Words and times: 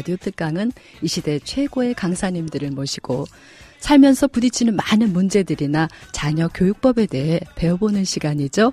라디오 0.00 0.16
특강은 0.16 0.72
이 1.02 1.08
시대 1.08 1.38
최고의 1.38 1.92
강사님들을 1.92 2.70
모시고 2.70 3.26
살면서 3.80 4.28
부딪히는 4.28 4.74
많은 4.74 5.12
문제들이나 5.12 5.90
자녀 6.10 6.48
교육법에 6.48 7.04
대해 7.04 7.38
배워보는 7.54 8.04
시간이죠. 8.04 8.72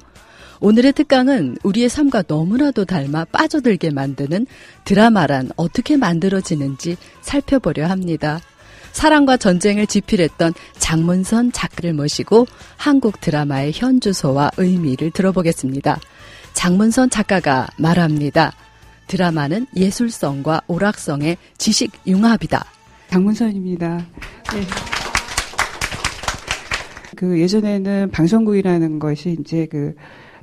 오늘의 0.62 0.94
특강은 0.94 1.58
우리의 1.64 1.90
삶과 1.90 2.24
너무나도 2.30 2.86
닮아 2.86 3.26
빠져들게 3.26 3.90
만드는 3.90 4.48
드라마란 4.86 5.50
어떻게 5.58 5.98
만들어지는지 5.98 6.96
살펴보려 7.20 7.88
합니다. 7.88 8.40
사랑과 8.94 9.36
전쟁을 9.36 9.86
지필했던 9.86 10.54
장문선 10.78 11.52
작가를 11.52 11.92
모시고 11.92 12.48
한국 12.78 13.20
드라마의 13.20 13.74
현주소와 13.76 14.52
의미를 14.56 15.12
들어보겠습니다. 15.12 16.00
장문선 16.54 17.10
작가가 17.10 17.68
말합니다. 17.78 18.54
드라마는 19.08 19.68
예술성과 19.76 20.62
오락성의 20.68 21.38
지식 21.58 21.92
융합이다. 22.06 22.66
장문선입니다. 23.10 23.98
네. 23.98 24.62
그 27.16 27.40
예전에는 27.40 28.12
방송국이라는 28.12 29.00
것이 29.00 29.38
이제 29.40 29.66
그 29.66 29.96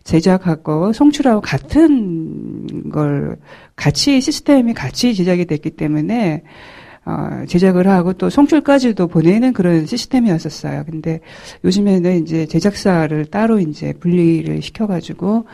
제작하고 0.03 0.93
송출하고 0.93 1.41
같은 1.41 2.91
걸 2.91 3.37
같이 3.77 4.21
시스템이 4.21 4.75
같이 4.75 5.15
제작이 5.15 5.47
됐기 5.47 5.71
때문에 5.71 6.43
어, 7.07 7.45
제작을 7.47 7.87
하고 7.87 8.15
또 8.15 8.31
송출까지도 8.31 9.09
보내는 9.09 9.53
그런 9.53 9.87
시스템이었었어요. 9.87 10.85
근데 10.87 11.21
요즘에는 11.63 12.23
이제 12.23 12.47
제작사를 12.47 13.25
따로 13.27 13.59
이제 13.59 13.93
분리를 13.93 14.63
시켜가지고 14.63 15.47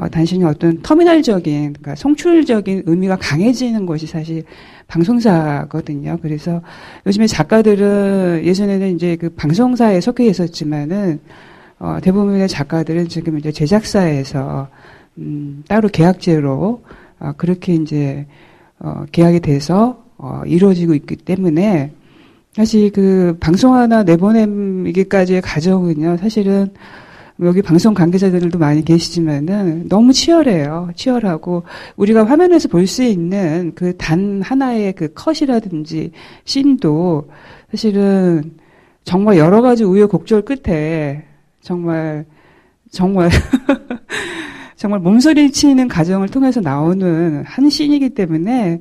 어, 0.00 0.08
단순히 0.08 0.44
어떤 0.44 0.80
터미널적인, 0.80 1.74
그러니까 1.74 1.94
송출적인 1.94 2.84
의미가 2.86 3.16
강해지는 3.16 3.84
것이 3.84 4.06
사실 4.06 4.44
방송사거든요. 4.86 6.16
그래서 6.22 6.62
요즘에 7.06 7.26
작가들은 7.26 8.40
예전에는 8.42 8.94
이제 8.94 9.16
그 9.16 9.28
방송사에 9.28 10.00
속해 10.00 10.24
있었지만은 10.26 11.20
어, 11.78 11.98
대부분의 12.02 12.48
작가들은 12.48 13.08
지금 13.08 13.38
이제 13.38 13.52
제작사에서 13.52 14.68
음, 15.18 15.64
따로 15.68 15.90
계약제로 15.90 16.82
어, 17.18 17.32
그렇게 17.36 17.74
이제 17.74 18.26
어, 18.78 19.04
계약이 19.12 19.40
돼서 19.40 20.02
어, 20.16 20.40
이루어지고 20.46 20.94
있기 20.94 21.16
때문에 21.16 21.92
사실 22.54 22.90
그 22.90 23.36
방송 23.38 23.74
하나 23.74 24.02
내보내기까지의 24.02 25.42
과정은요 25.42 26.16
사실은 26.16 26.70
여기 27.42 27.62
방송 27.62 27.94
관계자들도 27.94 28.58
많이 28.58 28.84
계시지만은 28.84 29.88
너무 29.88 30.12
치열해요. 30.12 30.90
치열하고 30.94 31.62
우리가 31.96 32.24
화면에서 32.26 32.68
볼 32.68 32.86
수 32.86 33.02
있는 33.02 33.72
그 33.74 33.96
단 33.96 34.42
하나의 34.42 34.92
그 34.94 35.12
컷이라든지 35.14 36.12
씬도 36.44 37.28
사실은 37.70 38.52
정말 39.04 39.38
여러 39.38 39.62
가지 39.62 39.84
우여곡절 39.84 40.42
끝에 40.42 41.24
정말 41.62 42.26
정말 42.90 43.30
정말 44.80 45.00
몸소리 45.00 45.52
치는 45.52 45.88
과정을 45.88 46.30
통해서 46.30 46.62
나오는 46.62 47.44
한 47.44 47.68
씬이기 47.68 48.14
때문에 48.14 48.80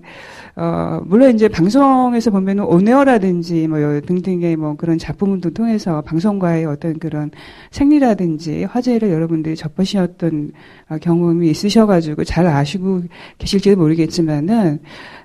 어 0.55 1.01
물론 1.05 1.35
이제 1.35 1.49
방송에서 1.49 2.31
보면은 2.31 2.63
온에어라든지 2.63 3.67
뭐 3.67 3.77
등등의 4.05 4.55
뭐 4.55 4.77
그런 4.77 4.97
작품을 4.97 5.41
통해서 5.53 6.01
방송과의 6.03 6.65
어떤 6.67 6.99
그런 6.99 7.31
생리라든지 7.71 8.63
화제를 8.63 9.11
여러분들이 9.11 9.57
접하셨던 9.57 10.53
어, 10.87 10.97
경험이 11.01 11.49
있으셔가지고 11.49 12.23
잘 12.23 12.47
아시고 12.47 13.01
계실지도 13.37 13.75
모르겠지만은 13.75 14.79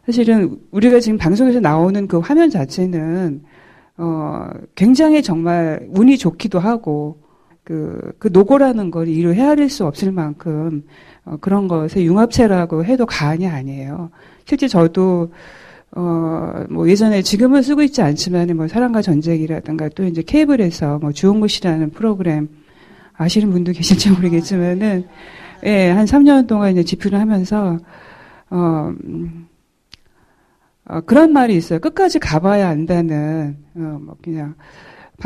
사실은 0.07 0.59
우리가 0.73 0.99
지금 0.99 1.19
방송에서 1.19 1.61
나오는 1.61 2.09
그 2.09 2.19
화면 2.19 2.51
자체는 2.51 3.45
어 3.99 4.49
굉장히 4.75 5.23
정말 5.23 5.87
운이 5.91 6.19
좋기도 6.19 6.59
하고 6.59 7.24
그, 7.65 8.13
그 8.19 8.29
노고라는 8.33 8.91
걸 8.91 9.09
이루 9.09 9.33
헤아릴 9.33 9.71
수 9.71 9.87
없을 9.87 10.13
만큼 10.13 10.85
어, 11.25 11.37
그런 11.41 11.67
것에 11.67 12.05
융합체라고 12.05 12.85
해도 12.85 13.07
과언이 13.07 13.49
아니에요. 13.49 14.11
실제 14.45 14.69
저도 14.69 15.33
어, 15.97 16.65
뭐 16.69 16.89
예전에 16.89 17.23
지금은 17.23 17.63
쓰고 17.63 17.83
있지 17.83 18.03
않지만 18.03 18.55
뭐 18.57 18.69
사랑과 18.69 19.01
전쟁이라든가 19.01 19.89
또 19.91 20.05
이제 20.05 20.23
케이블에서 20.23 20.99
뭐 20.99 21.13
주홍구 21.13 21.49
씨라는 21.49 21.91
프로그램 21.91 22.49
아시는 23.15 23.51
분도 23.51 23.73
계실지 23.73 24.11
모르겠지만은 24.11 25.07
예, 25.65 25.91
한 25.91 26.05
3년 26.05 26.47
동안 26.47 26.73
이제 26.73 26.83
집필을 26.83 27.19
하면서 27.19 27.79
어, 28.51 28.93
음, 29.05 29.49
어, 30.87 31.01
그런 31.01 31.33
말이 31.33 31.57
있어요. 31.57 31.79
끝까지 31.79 32.19
가봐야 32.19 32.69
안다는, 32.69 33.57
어, 33.75 33.99
뭐, 34.03 34.17
그냥, 34.23 34.55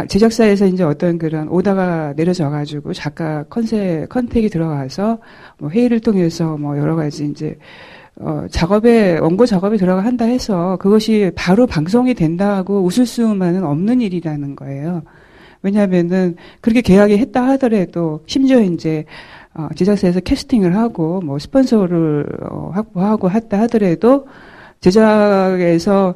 제작사에서 0.08 0.66
이제 0.66 0.84
어떤 0.84 1.18
그런 1.18 1.48
오다가 1.48 2.12
내려져 2.14 2.50
가지고 2.50 2.92
작가 2.92 3.42
컨셉 3.44 4.08
컨택이 4.08 4.48
들어가서 4.48 5.18
뭐 5.58 5.70
회의를 5.70 6.00
통해서 6.00 6.56
뭐 6.56 6.78
여러 6.78 6.94
가지 6.94 7.24
이제 7.24 7.56
어 8.16 8.46
작업에 8.50 9.18
원고 9.18 9.46
작업에 9.46 9.76
들어가 9.76 10.04
한다 10.04 10.24
해서 10.24 10.76
그것이 10.76 11.32
바로 11.34 11.66
방송이 11.66 12.14
된다고 12.14 12.82
웃을 12.82 13.06
수만은 13.06 13.64
없는 13.64 14.00
일이라는 14.00 14.56
거예요. 14.56 15.02
왜냐하면은 15.62 16.36
그렇게 16.60 16.82
계약이 16.82 17.16
했다 17.18 17.46
하더라도 17.50 18.22
심지어 18.26 18.60
이제 18.60 19.04
어 19.54 19.68
제작사에서 19.74 20.20
캐스팅을 20.20 20.76
하고 20.76 21.20
뭐 21.20 21.38
스폰서를 21.38 22.26
어 22.50 22.70
확보하고 22.74 23.30
했다 23.30 23.58
하더라도 23.62 24.26
제작에서 24.80 26.14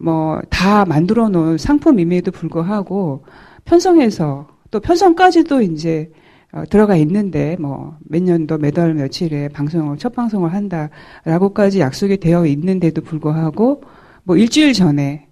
뭐 0.00 0.40
다 0.50 0.84
만들어 0.84 1.28
놓은 1.28 1.58
상품임에도 1.58 2.30
불구하고 2.30 3.24
편성해서 3.64 4.48
또 4.70 4.80
편성까지도 4.80 5.62
이제 5.62 6.10
어, 6.52 6.64
들어가 6.70 6.96
있는데 6.96 7.56
뭐 7.58 7.96
몇 8.08 8.22
년도 8.22 8.58
몇 8.58 8.78
월 8.78 8.94
며칠에 8.94 9.48
방송을 9.48 9.98
첫 9.98 10.14
방송을 10.14 10.52
한다라고까지 10.54 11.80
약속이 11.80 12.18
되어 12.18 12.46
있는데도 12.46 13.02
불구하고 13.02 13.82
뭐 14.24 14.36
일주일 14.36 14.72
전에 14.72 15.26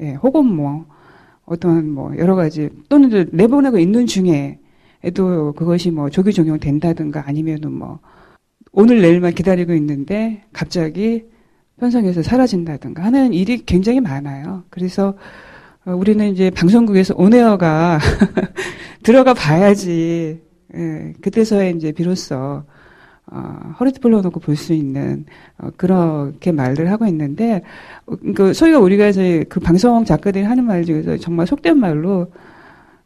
예, 0.00 0.12
혹은 0.14 0.46
뭐 0.46 0.86
어떤 1.44 1.90
뭐 1.90 2.16
여러 2.18 2.34
가지 2.36 2.68
또는 2.88 3.28
내보내고 3.32 3.78
있는 3.78 4.06
중에에도 4.06 5.52
그것이 5.56 5.90
뭐 5.90 6.10
조기 6.10 6.32
종용 6.32 6.58
된다든가 6.58 7.26
아니면은 7.26 7.72
뭐 7.72 8.00
오늘 8.72 9.00
내일만 9.00 9.34
기다리고 9.34 9.72
있는데 9.74 10.44
갑자기 10.52 11.24
편성에서 11.78 12.22
사라진다든가 12.22 13.02
하는 13.04 13.32
일이 13.32 13.64
굉장히 13.64 14.00
많아요. 14.00 14.64
그래서 14.70 15.14
어, 15.84 15.92
우리는 15.94 16.28
이제 16.30 16.50
방송국에서 16.50 17.14
온에어가 17.16 17.98
들어가 19.02 19.34
봐야지 19.34 20.40
예, 20.74 21.12
그때서야 21.22 21.70
이제 21.70 21.92
비로소 21.92 22.62
어, 23.30 23.74
허리띠 23.78 24.00
불러놓고 24.00 24.40
볼 24.40 24.56
수 24.56 24.72
있는 24.72 25.24
어, 25.58 25.68
그렇게 25.76 26.50
말들 26.52 26.90
하고 26.90 27.06
있는데 27.06 27.62
어, 28.06 28.14
그 28.34 28.52
소위가 28.52 28.78
우리가 28.78 29.08
이제 29.08 29.44
그 29.48 29.60
방송 29.60 30.04
작가들이 30.04 30.44
하는 30.44 30.64
말 30.64 30.84
중에서 30.84 31.16
정말 31.18 31.46
속된 31.46 31.78
말로 31.78 32.32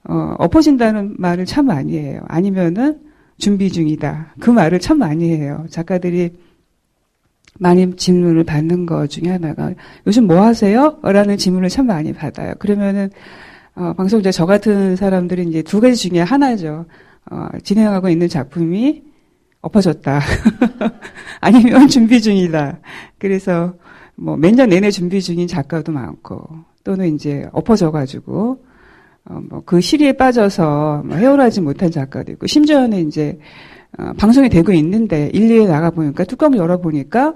어, 0.04 0.34
엎어진다는 0.38 1.16
말을 1.18 1.44
참 1.44 1.66
많이 1.66 1.98
해요. 1.98 2.22
아니면은 2.26 3.00
준비 3.38 3.70
중이다. 3.70 4.34
그 4.40 4.50
말을 4.50 4.80
참 4.80 4.98
많이 4.98 5.28
해요. 5.30 5.66
작가들이 5.68 6.30
많이 7.58 7.94
질문을 7.94 8.44
받는 8.44 8.86
것 8.86 9.08
중에 9.08 9.30
하나가 9.30 9.72
요즘 10.06 10.26
뭐 10.26 10.42
하세요? 10.42 10.98
라는 11.02 11.36
질문을 11.36 11.68
참 11.68 11.86
많이 11.86 12.12
받아요. 12.12 12.54
그러면은 12.58 13.10
어, 13.74 13.92
방송자 13.96 14.30
저 14.32 14.46
같은 14.46 14.96
사람들이 14.96 15.44
이제 15.44 15.62
두 15.62 15.80
가지 15.80 15.96
중에 16.08 16.20
하나죠. 16.20 16.86
어, 17.30 17.48
진행하고 17.62 18.08
있는 18.08 18.28
작품이 18.28 19.02
엎어졌다. 19.60 20.20
아니면 21.40 21.88
준비 21.88 22.20
중이다. 22.20 22.80
그래서 23.18 23.74
뭐 24.16 24.36
몇 24.36 24.54
년 24.54 24.68
내내 24.68 24.90
준비 24.90 25.22
중인 25.22 25.46
작가도 25.48 25.90
많고 25.92 26.48
또는 26.84 27.14
이제 27.14 27.48
엎어져가지고 27.52 28.64
어, 29.24 29.40
뭐 29.48 29.62
그 29.64 29.80
시리에 29.80 30.12
빠져서 30.14 31.04
뭐 31.06 31.16
헤어나지 31.16 31.60
못한 31.60 31.90
작가도 31.90 32.32
있고 32.32 32.46
심지어는 32.46 33.06
이제 33.06 33.38
어, 33.98 34.12
방송이 34.16 34.48
되고 34.48 34.72
있는데 34.72 35.30
1, 35.32 35.48
2에 35.48 35.68
나가 35.68 35.90
보니까 35.90 36.24
뚜껑을 36.24 36.58
열어 36.58 36.78
보니까 36.78 37.34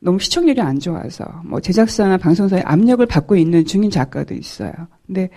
너무 0.00 0.18
시청률이 0.18 0.60
안 0.60 0.78
좋아서 0.78 1.24
뭐 1.44 1.60
제작사나 1.60 2.18
방송사에 2.18 2.62
압력을 2.64 3.04
받고 3.04 3.36
있는 3.36 3.64
중인 3.64 3.90
작가도 3.90 4.34
있어요. 4.34 4.72
근데 5.06 5.28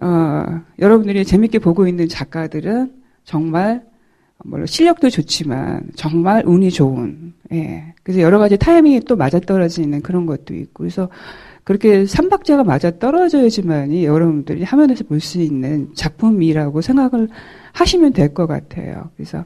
어, 0.00 0.60
여러분들이 0.78 1.24
재밌게 1.24 1.58
보고 1.58 1.86
있는 1.86 2.08
작가들은 2.08 2.92
정말 3.24 3.82
물론 4.44 4.66
실력도 4.66 5.10
좋지만 5.10 5.82
정말 5.94 6.42
운이 6.46 6.70
좋은 6.70 7.32
예. 7.52 7.84
그래서 8.02 8.20
여러 8.20 8.38
가지 8.38 8.56
타이밍이 8.56 9.00
또 9.00 9.16
맞아떨어지는 9.16 10.02
그런 10.02 10.26
것도 10.26 10.54
있고 10.54 10.82
그래서 10.84 11.08
그렇게 11.64 12.06
삼박자가 12.06 12.64
맞아 12.64 12.90
떨어져야지만이 12.98 14.04
여러분들이 14.04 14.64
화면에서 14.64 15.04
볼 15.04 15.20
수 15.20 15.38
있는 15.40 15.90
작품이라고 15.94 16.80
생각을 16.80 17.28
하시면 17.72 18.12
될 18.12 18.34
것 18.34 18.46
같아요. 18.46 19.10
그래서 19.16 19.44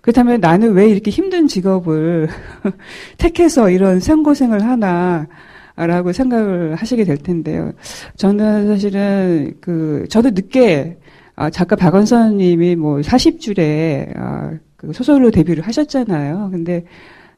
그렇다면 0.00 0.40
나는 0.40 0.72
왜 0.72 0.88
이렇게 0.88 1.10
힘든 1.12 1.46
직업을 1.46 2.28
택해서 3.18 3.70
이런 3.70 4.00
생고생을 4.00 4.64
하나 4.64 5.28
라고 5.76 6.12
생각을 6.12 6.74
하시게 6.74 7.04
될 7.04 7.16
텐데요. 7.16 7.72
저는 8.16 8.66
사실은 8.68 9.54
그 9.60 10.06
저도 10.10 10.30
늦게 10.30 10.98
아, 11.36 11.50
작가 11.50 11.76
박원선 11.76 12.36
님이 12.38 12.76
뭐 12.76 12.98
40줄에 13.00 14.12
아, 14.16 14.52
그 14.76 14.92
소설로 14.92 15.30
데뷔를 15.30 15.66
하셨잖아요. 15.66 16.50
근데 16.52 16.84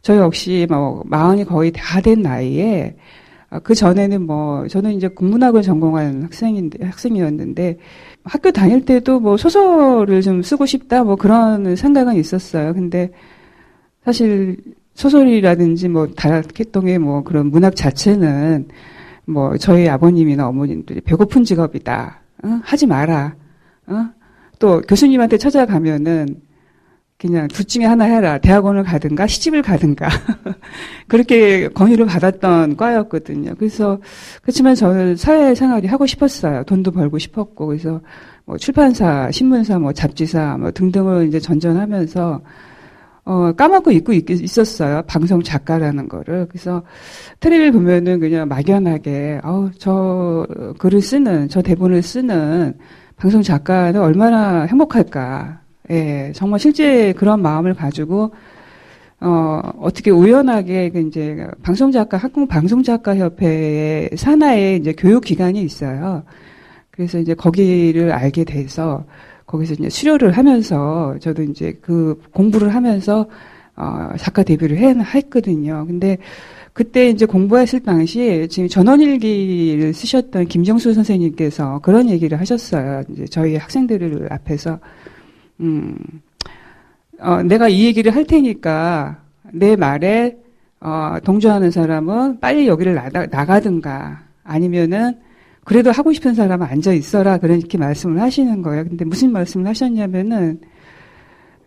저 0.02 0.16
역시 0.16 0.66
뭐 0.68 1.02
마흔이 1.06 1.44
거의 1.44 1.72
다 1.72 2.00
된 2.00 2.22
나이에 2.22 2.96
아, 3.50 3.60
그 3.60 3.74
전에는 3.74 4.22
뭐 4.26 4.66
저는 4.68 4.92
이제 4.94 5.08
국문학을 5.08 5.62
전공한 5.62 6.24
학생인데 6.24 6.84
학생이었는데 6.84 7.78
학교 8.24 8.50
다닐 8.50 8.84
때도 8.84 9.20
뭐 9.20 9.36
소설을 9.36 10.22
좀 10.22 10.42
쓰고 10.42 10.66
싶다 10.66 11.04
뭐 11.04 11.16
그런 11.16 11.76
생각은 11.76 12.16
있었어요. 12.16 12.74
근데 12.74 13.10
사실 14.04 14.56
소설이라든지 14.94 15.88
뭐 15.88 16.08
다락했동의 16.08 16.98
뭐 16.98 17.22
그런 17.22 17.46
문학 17.50 17.76
자체는 17.76 18.68
뭐 19.26 19.56
저희 19.56 19.88
아버님이나 19.88 20.48
어머님들이 20.48 21.00
배고픈 21.00 21.44
직업이다. 21.44 22.20
어? 22.44 22.60
하지 22.62 22.86
마라. 22.86 23.34
어? 23.86 24.06
또 24.58 24.80
교수님한테 24.82 25.36
찾아가면은 25.38 26.40
그냥 27.18 27.48
둘 27.48 27.64
중에 27.64 27.84
하나 27.84 28.04
해라. 28.04 28.38
대학원을 28.38 28.82
가든가 28.82 29.26
시집을 29.26 29.62
가든가. 29.62 30.08
그렇게 31.08 31.68
권유를 31.68 32.06
받았던 32.06 32.76
과였거든요. 32.76 33.54
그래서 33.56 33.98
그렇지만 34.42 34.74
저는 34.74 35.16
사회생활이 35.16 35.86
하고 35.86 36.06
싶었어요. 36.06 36.64
돈도 36.64 36.90
벌고 36.90 37.18
싶었고 37.18 37.66
그래서 37.66 38.00
뭐 38.44 38.58
출판사, 38.58 39.30
신문사, 39.30 39.78
뭐 39.78 39.92
잡지사 39.92 40.58
뭐 40.58 40.70
등등을 40.70 41.28
이제 41.28 41.40
전전하면서 41.40 42.42
어, 43.26 43.52
까먹고 43.52 43.90
있고 43.92 44.12
있, 44.12 44.58
었어요 44.58 45.02
방송 45.06 45.42
작가라는 45.42 46.08
거를. 46.08 46.46
그래서 46.48 46.82
테레비를 47.40 47.72
보면은 47.72 48.20
그냥 48.20 48.48
막연하게, 48.48 49.40
어우, 49.42 49.70
저 49.78 50.46
글을 50.78 51.00
쓰는, 51.00 51.48
저 51.48 51.62
대본을 51.62 52.02
쓰는 52.02 52.74
방송 53.16 53.42
작가는 53.42 54.00
얼마나 54.00 54.62
행복할까. 54.62 55.60
예, 55.90 56.32
정말 56.34 56.60
실제 56.60 57.12
그런 57.12 57.42
마음을 57.42 57.74
가지고 57.74 58.32
어, 59.20 59.60
어떻게 59.78 60.10
우연하게 60.10 60.90
그 60.90 61.00
이제 61.00 61.46
방송 61.62 61.92
작가 61.92 62.16
한국 62.16 62.48
방송 62.48 62.82
작가 62.82 63.16
협회의 63.16 64.10
산하에 64.16 64.76
이제 64.76 64.92
교육 64.92 65.24
기관이 65.24 65.62
있어요. 65.62 66.24
그래서 66.90 67.18
이제 67.18 67.34
거기를 67.34 68.12
알게 68.12 68.44
돼서 68.44 69.04
거기서 69.46 69.74
이제 69.74 69.88
수료를 69.88 70.32
하면서 70.32 71.16
저도 71.20 71.42
이제 71.42 71.78
그 71.80 72.20
공부를 72.32 72.74
하면서 72.74 73.26
어, 73.76 74.10
작가 74.18 74.42
데뷔를 74.42 74.78
해, 74.78 74.94
했거든요. 74.94 75.84
근데 75.86 76.18
그때 76.74 77.08
이제 77.08 77.24
공부했을 77.24 77.80
당시 77.80 78.48
지금 78.50 78.68
전원일기를 78.68 79.94
쓰셨던 79.94 80.46
김정수 80.46 80.92
선생님께서 80.92 81.78
그런 81.78 82.10
얘기를 82.10 82.38
하셨어요. 82.38 83.04
이제 83.10 83.26
저희 83.26 83.54
학생들을 83.54 84.26
앞에서 84.32 84.80
음, 85.60 85.96
어, 87.20 87.44
내가 87.44 87.68
이 87.68 87.84
얘기를 87.84 88.14
할 88.14 88.24
테니까 88.24 89.22
내 89.52 89.76
말에 89.76 90.36
어, 90.80 91.16
동조하는 91.24 91.70
사람은 91.70 92.40
빨리 92.40 92.66
여기를 92.66 92.94
나가, 92.94 93.24
나가든가 93.26 94.24
아니면은 94.42 95.16
그래도 95.62 95.92
하고 95.92 96.12
싶은 96.12 96.34
사람은 96.34 96.66
앉아 96.66 96.92
있어라 96.92 97.38
그렇게 97.38 97.78
말씀을 97.78 98.20
하시는 98.20 98.62
거예요. 98.62 98.82
근데 98.82 99.04
무슨 99.04 99.30
말씀을 99.30 99.68
하셨냐면은 99.68 100.60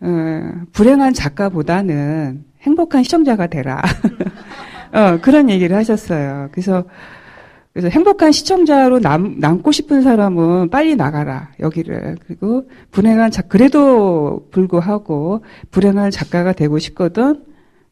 어, 0.02 0.52
불행한 0.72 1.14
작가보다는 1.14 2.44
행복한 2.60 3.02
시청자가 3.02 3.46
되라. 3.46 3.80
어, 4.92 5.18
그런 5.20 5.50
얘기를 5.50 5.76
하셨어요. 5.76 6.48
그래서 6.52 6.84
그래서 7.78 7.90
행복한 7.90 8.32
시청자로 8.32 8.98
남, 8.98 9.36
남고 9.38 9.70
싶은 9.70 10.02
사람은 10.02 10.68
빨리 10.68 10.96
나가라, 10.96 11.50
여기를. 11.60 12.16
그리고 12.26 12.68
불행한 12.90 13.30
작, 13.30 13.48
그래도 13.48 14.48
불구하고 14.50 15.44
불행한 15.70 16.10
작가가 16.10 16.52
되고 16.52 16.80
싶거든, 16.80 17.44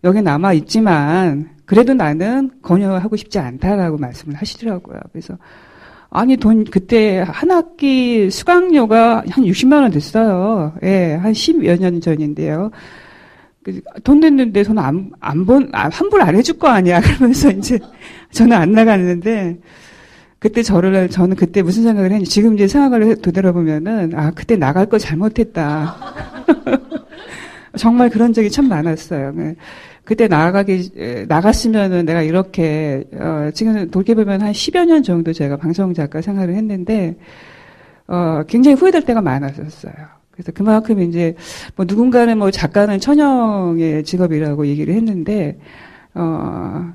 여기 0.02 0.22
남아 0.22 0.54
있지만, 0.54 1.50
그래도 1.66 1.94
나는 1.94 2.50
권유하고 2.62 3.14
싶지 3.14 3.38
않다라고 3.38 3.98
말씀을 3.98 4.34
하시더라고요. 4.34 4.98
그래서, 5.12 5.38
아니, 6.10 6.36
돈, 6.36 6.64
그때 6.64 7.24
한 7.24 7.52
학기 7.52 8.28
수강료가 8.28 9.22
한 9.28 9.44
60만원 9.44 9.92
됐어요. 9.92 10.72
예, 10.82 11.14
한 11.14 11.30
10여 11.30 11.80
년 11.80 12.00
전인데요. 12.00 12.72
그, 13.66 13.80
돈 14.04 14.20
냈는데 14.20 14.62
저는 14.62 14.80
안, 14.80 15.10
안 15.18 15.44
본, 15.44 15.68
아, 15.72 15.88
환불 15.88 16.22
안 16.22 16.36
해줄 16.36 16.56
거 16.56 16.68
아니야. 16.68 17.00
그러면서 17.02 17.50
이제 17.50 17.80
저는 18.30 18.56
안 18.56 18.70
나갔는데, 18.70 19.58
그때 20.38 20.62
저를, 20.62 21.08
저는 21.10 21.34
그때 21.34 21.62
무슨 21.62 21.82
생각을 21.82 22.12
했는지, 22.12 22.30
지금 22.30 22.54
이제 22.54 22.68
생각을 22.68 23.16
되돌아보면은, 23.20 24.12
아, 24.14 24.30
그때 24.30 24.54
나갈 24.54 24.86
거 24.86 24.98
잘못했다. 24.98 25.96
정말 27.76 28.08
그런 28.08 28.32
적이 28.32 28.50
참 28.50 28.68
많았어요. 28.68 29.32
네. 29.32 29.56
그때 30.04 30.28
나가기, 30.28 31.24
나갔으면은 31.26 32.06
내가 32.06 32.22
이렇게, 32.22 33.02
어, 33.14 33.50
지금 33.52 33.90
돌이켜보면 33.90 34.42
한 34.42 34.52
10여 34.52 34.86
년 34.86 35.02
정도 35.02 35.32
제가 35.32 35.56
방송작가 35.56 36.20
생활을 36.20 36.54
했는데, 36.54 37.16
어, 38.06 38.44
굉장히 38.46 38.76
후회될 38.76 39.04
때가 39.04 39.20
많았었어요. 39.20 40.15
그래서 40.36 40.52
그만큼 40.52 41.00
이제 41.00 41.34
뭐 41.74 41.86
누군가는 41.88 42.36
뭐 42.38 42.50
작가는 42.50 43.00
천영의 43.00 44.04
직업이라고 44.04 44.66
얘기를 44.66 44.94
했는데 44.94 45.58
어 46.14 46.92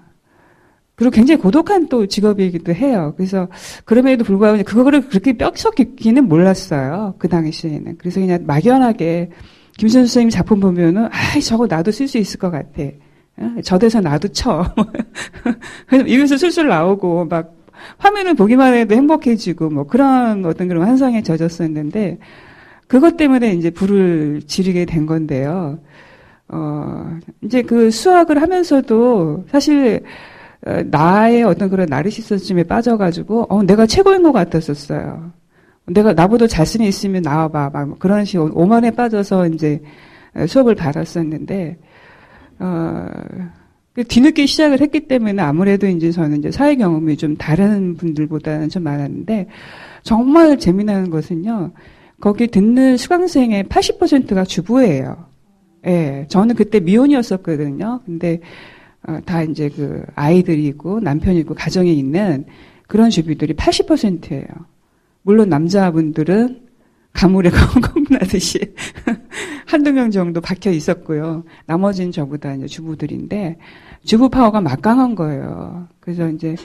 그리고 0.95 1.11
굉장히 1.11 1.41
고독한 1.41 1.89
또 1.89 2.05
직업이기도 2.05 2.73
해요. 2.75 3.15
그래서 3.17 3.47
그럼에도 3.85 4.23
불구하고 4.23 4.61
그거를 4.63 5.07
그렇게 5.07 5.33
뼈속 5.33 5.73
깊기는 5.73 6.27
몰랐어요. 6.27 7.15
그 7.17 7.27
당시에는. 7.27 7.97
그래서 7.97 8.19
그냥 8.19 8.43
막연하게 8.45 9.31
김선 9.77 10.03
선생님 10.03 10.29
작품 10.29 10.59
보면은 10.59 11.05
아 11.05 11.39
저거 11.43 11.65
나도 11.65 11.91
쓸 11.91 12.07
수 12.07 12.19
있을 12.19 12.39
것 12.39 12.51
같아. 12.51 12.83
어? 13.37 13.55
저 13.63 13.79
대사 13.79 13.99
나도 13.99 14.27
쳐. 14.27 14.63
그래서 15.87 16.05
입에서 16.05 16.37
술술 16.37 16.67
나오고 16.67 17.25
막 17.25 17.55
화면을 17.97 18.35
보기만 18.35 18.75
해도 18.75 18.93
행복해지고 18.93 19.69
뭐 19.71 19.87
그런 19.87 20.45
어떤 20.45 20.67
그런 20.67 20.83
환상에 20.83 21.23
젖었었는데 21.23 22.19
그것 22.91 23.15
때문에 23.15 23.53
이제 23.53 23.69
불을 23.69 24.41
지르게 24.47 24.83
된 24.83 25.05
건데요. 25.05 25.79
어, 26.49 27.17
이제 27.41 27.61
그 27.61 27.89
수학을 27.89 28.41
하면서도 28.41 29.45
사실 29.49 30.03
어, 30.67 30.81
나의 30.83 31.43
어떤 31.43 31.69
그런 31.69 31.87
나르시스즘에 31.87 32.63
빠져가지고 32.63 33.45
어, 33.47 33.63
내가 33.63 33.85
최고인 33.85 34.23
것 34.23 34.33
같았었어요. 34.33 35.31
내가 35.85 36.11
나보다 36.11 36.47
자신이 36.47 36.85
있으면 36.85 37.21
나와봐. 37.21 37.69
막 37.69 37.97
그런 37.97 38.25
식으로 38.25 38.51
오만에 38.55 38.91
빠져서 38.91 39.47
이제 39.47 39.81
수업을 40.45 40.75
받았었는데 40.75 41.77
어, 42.59 43.07
그 43.93 44.03
뒤늦게 44.03 44.47
시작을 44.47 44.81
했기 44.81 45.07
때문에 45.07 45.41
아무래도 45.41 45.87
이제 45.87 46.11
저는 46.11 46.39
이제 46.39 46.51
사회 46.51 46.75
경험이 46.75 47.15
좀 47.15 47.37
다른 47.37 47.95
분들보다는 47.95 48.67
좀 48.67 48.83
많았는데 48.83 49.47
정말 50.03 50.59
재미나는 50.59 51.09
것은요. 51.09 51.71
거기 52.21 52.47
듣는 52.47 52.97
수강생의 52.97 53.65
80%가 53.65 54.43
주부예요. 54.43 55.25
예, 55.87 56.25
저는 56.29 56.55
그때 56.55 56.79
미혼이었었거든요. 56.79 58.01
근데 58.05 58.39
어, 59.07 59.17
다 59.25 59.41
이제 59.41 59.69
그 59.69 60.03
아이들이고 60.15 60.99
남편이고 60.99 61.55
가정에 61.55 61.91
있는 61.91 62.45
그런 62.87 63.09
주부들이 63.09 63.55
80%예요. 63.55 64.45
물론 65.23 65.49
남자분들은 65.49 66.61
가물에 67.13 67.49
콩나듯이 67.93 68.59
한두 69.65 69.91
명 69.91 70.11
정도 70.11 70.39
박혀 70.41 70.71
있었고요. 70.71 71.43
나머지는 71.65 72.11
저보다 72.11 72.53
이제 72.53 72.67
주부들인데 72.67 73.57
주부 74.03 74.29
파워가 74.29 74.61
막강한 74.61 75.15
거예요. 75.15 75.87
그래서 75.99 76.29
이제 76.29 76.55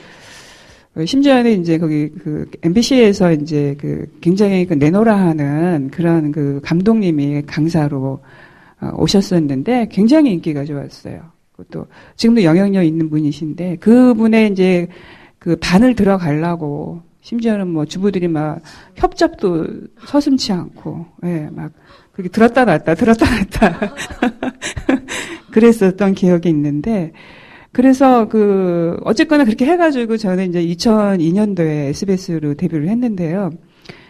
심지어는 1.05 1.61
이제 1.61 1.79
거기 1.79 2.09
그 2.09 2.51
MBC에서 2.63 3.33
이제 3.33 3.77
그 3.79 4.07
굉장히 4.21 4.67
그 4.67 4.75
내노라 4.75 5.15
하는 5.15 5.91
그런 5.91 6.33
그 6.33 6.61
감독님이 6.65 7.43
강사로 7.43 8.21
어, 8.81 8.91
오셨었는데 8.97 9.89
굉장히 9.91 10.33
인기가 10.33 10.65
좋았어요. 10.65 11.37
또 11.71 11.87
지금도 12.17 12.45
영향력 12.45 12.85
있는 12.85 13.09
분이신데 13.09 13.77
그분의 13.77 14.53
이제 14.53 14.89
그 15.39 15.57
반을 15.57 15.95
들어가려고 15.95 17.03
심지어는 17.23 17.69
뭐 17.69 17.85
주부들이 17.85 18.29
막 18.29 18.61
협잡도 18.95 19.67
서슴치 20.07 20.53
않고 20.53 21.07
예, 21.25 21.49
막 21.51 21.73
그렇게 22.13 22.31
들었다 22.31 22.65
놨다 22.65 22.95
들었다 22.95 23.27
놨다 23.27 23.95
그랬었던 25.51 26.15
기억이 26.15 26.49
있는데 26.51 27.13
그래서 27.77 28.27
그 28.27 28.97
어쨌거나 29.05 29.45
그렇게 29.45 29.67
해가지고 29.67 30.17
저는 30.17 30.49
이제 30.49 30.65
2002년도에 30.65 31.89
SBS로 31.91 32.55
데뷔를 32.55 32.89
했는데요. 32.89 33.51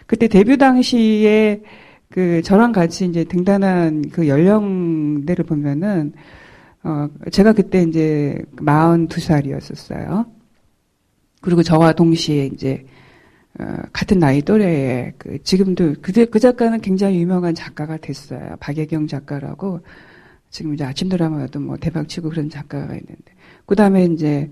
그때 0.05 0.29
데뷔 0.29 0.55
당시에 0.55 1.63
그 2.09 2.41
저랑 2.43 2.71
같이 2.71 3.05
이제 3.05 3.25
등단한 3.25 4.03
그 4.13 4.29
연령대를 4.29 5.43
보면은 5.43 6.13
어 6.81 7.09
제가 7.29 7.51
그때 7.51 7.81
이제 7.83 8.41
42살이었었어요. 8.55 10.27
그리고 11.41 11.61
저와 11.61 11.91
동시에 11.91 12.45
이제 12.45 12.85
어, 13.59 13.65
같은 13.91 14.17
나이 14.19 14.41
또래에 14.43 15.11
그 15.17 15.43
지금도 15.43 15.95
그, 16.01 16.25
그 16.27 16.39
작가는 16.39 16.79
굉장히 16.79 17.19
유명한 17.19 17.53
작가가 17.53 17.97
됐어요. 17.97 18.55
박예경 18.61 19.07
작가라고 19.07 19.81
지금 20.51 20.73
이제 20.73 20.85
아침 20.85 21.09
드라마도 21.09 21.59
뭐 21.59 21.75
대박치고 21.75 22.29
그런 22.29 22.49
작가가 22.49 22.85
있는데 22.93 23.35
그 23.67 23.75
다음에 23.75 24.05
이제 24.05 24.49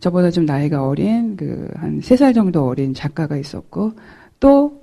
저보다 0.00 0.30
좀 0.30 0.44
나이가 0.46 0.86
어린 0.86 1.36
그 1.36 1.68
한 1.76 1.98
세 2.00 2.16
살 2.16 2.32
정도 2.34 2.66
어린 2.68 2.94
작가가 2.94 3.36
있었고 3.36 3.92
또 4.38 4.80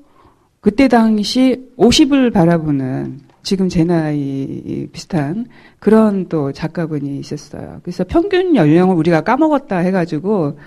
그때 0.61 0.87
당시 0.89 1.69
50을 1.77 2.33
바라보는 2.33 3.21
지금 3.43 3.69
제 3.69 3.83
나이 3.85 4.87
비슷한 4.91 5.45
그런 5.79 6.27
또 6.27 6.51
작가분이 6.51 7.17
있었어요. 7.19 7.79
그래서 7.83 8.03
평균 8.03 8.55
연령을 8.55 8.95
우리가 8.95 9.21
까먹었다 9.21 9.77
해가지고 9.77 10.59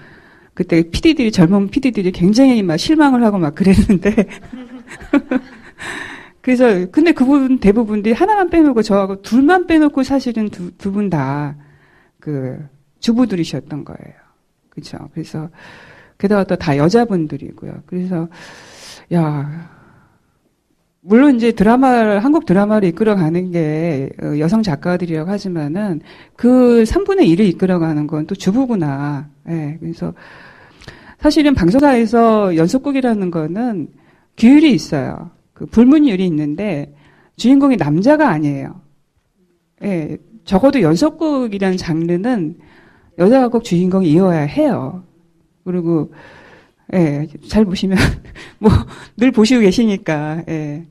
그때 0.55 0.83
PD들이 0.91 1.31
젊은 1.33 1.69
PD들이 1.69 2.13
굉장히 2.13 2.63
막 2.63 2.77
실망을 2.79 3.23
하고 3.25 3.39
막 3.39 3.55
그랬는데 3.55 4.15
그래서 6.41 6.87
근데 6.91 7.13
그분 7.13 7.59
대부분들이 7.59 8.15
하나만 8.15 8.49
빼놓고 8.51 8.83
저하고 8.83 9.21
둘만 9.23 9.67
빼놓고 9.67 10.03
사실은 10.03 10.49
두 10.51 10.91
분 10.93 11.11
다그 11.11 12.67
주부들이셨던 13.01 13.85
거예요. 13.85 14.15
그렇죠. 14.71 14.99
그래서 15.13 15.49
게다가 16.19 16.45
또 16.45 16.57
다 16.57 16.77
여자분들이고요. 16.77 17.83
그래서 17.87 18.29
야 19.15 19.71
물론 21.03 21.37
이제 21.37 21.51
드라마를 21.53 22.23
한국 22.23 22.45
드라마를 22.45 22.89
이끌어가는 22.91 23.51
게 23.53 24.11
어, 24.23 24.39
여성 24.39 24.63
작가들이라고 24.63 25.31
하지만은 25.31 26.01
그 26.37 26.85
3분의 26.87 27.27
1을 27.29 27.41
이끌어가는 27.41 28.07
건 28.07 28.27
또 28.27 28.35
주부구나. 28.35 29.29
예. 29.49 29.79
그래서 29.81 30.13
사실은 31.19 31.55
방송사에서 31.55 32.55
연속극이라는 32.57 33.31
거는 33.31 33.89
규율이 34.37 34.73
있어요. 34.73 35.31
그 35.55 35.67
불문율이 35.67 36.25
있는데 36.27 36.95
주인공이 37.37 37.77
남자가 37.77 38.29
아니에요. 38.29 38.81
예. 39.85 40.19
적어도 40.45 40.83
연속극이라는 40.83 41.77
장르는 41.79 42.57
여자가 43.19 43.49
꼭 43.49 43.65
주인공이어야 43.65 44.41
해요. 44.41 45.03
그리고 45.65 46.13
예, 46.95 47.27
잘 47.49 47.65
보시면 47.65 47.99
뭐 48.59 48.71
늘 49.17 49.31
보시고 49.33 49.61
계시니까 49.61 50.45
예. 50.49 50.87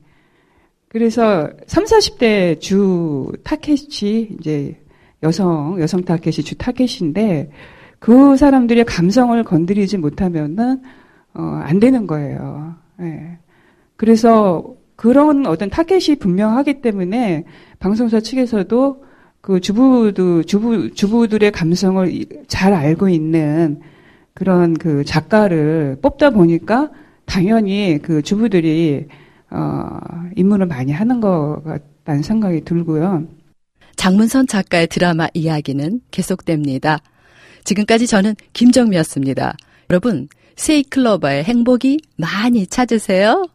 그래서 0.88 1.50
3, 1.66 1.84
40대 1.84 2.60
주 2.60 3.32
타켓이 3.44 4.36
이제 4.38 4.80
여성 5.22 5.80
여성 5.80 6.02
타켓이 6.02 6.36
주 6.44 6.56
타켓인데 6.56 7.50
그 7.98 8.36
사람들의 8.36 8.84
감성을 8.84 9.42
건드리지 9.44 9.98
못하면은 9.98 10.80
어, 11.34 11.42
안 11.62 11.78
되는 11.80 12.06
거예요. 12.06 12.74
예. 13.00 13.38
그래서 13.96 14.74
그런 14.96 15.46
어떤 15.46 15.70
타켓이 15.70 16.16
분명하기 16.18 16.80
때문에 16.82 17.44
방송사 17.78 18.20
측에서도 18.20 19.04
그 19.40 19.60
주부도 19.60 20.42
주부 20.44 20.92
주부들의 20.94 21.50
감성을 21.52 22.26
잘 22.46 22.74
알고 22.74 23.08
있는 23.08 23.80
그런 24.34 24.74
그 24.74 25.04
작가를 25.04 25.98
뽑다 26.02 26.30
보니까 26.30 26.90
당연히 27.24 27.98
그 28.02 28.22
주부들이 28.22 29.06
어 29.50 29.98
입문을 30.36 30.66
많이 30.66 30.92
하는 30.92 31.20
것 31.20 31.62
같다는 31.64 32.22
생각이 32.22 32.64
들고요. 32.64 33.26
장문선 33.96 34.46
작가의 34.46 34.86
드라마 34.86 35.28
이야기는 35.34 36.00
계속됩니다. 36.10 37.00
지금까지 37.64 38.06
저는 38.06 38.34
김정미였습니다. 38.52 39.54
여러분, 39.90 40.28
세이클로버의 40.56 41.44
행복이 41.44 41.98
많이 42.16 42.66
찾으세요. 42.66 43.46